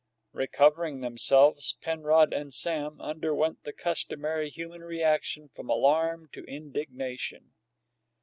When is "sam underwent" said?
2.51-3.59